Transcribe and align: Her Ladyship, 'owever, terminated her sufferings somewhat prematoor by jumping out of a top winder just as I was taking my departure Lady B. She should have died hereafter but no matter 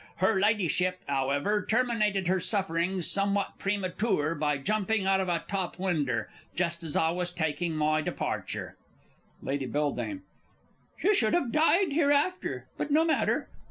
Her 0.15 0.39
Ladyship, 0.39 1.01
'owever, 1.07 1.63
terminated 1.63 2.27
her 2.27 2.39
sufferings 2.39 3.05
somewhat 3.05 3.59
prematoor 3.59 4.33
by 4.33 4.57
jumping 4.57 5.05
out 5.05 5.19
of 5.21 5.29
a 5.29 5.45
top 5.47 5.77
winder 5.77 6.27
just 6.55 6.83
as 6.83 6.95
I 6.95 7.11
was 7.11 7.29
taking 7.29 7.75
my 7.75 8.01
departure 8.01 8.77
Lady 9.43 9.67
B. 9.67 10.19
She 10.97 11.13
should 11.13 11.35
have 11.35 11.51
died 11.51 11.91
hereafter 11.93 12.65
but 12.79 12.89
no 12.89 13.05
matter 13.05 13.51